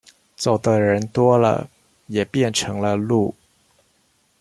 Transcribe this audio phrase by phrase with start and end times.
[0.35, 1.69] 走的人多了，
[2.07, 3.35] 也便成了路